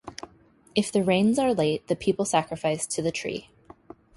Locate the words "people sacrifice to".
1.95-3.03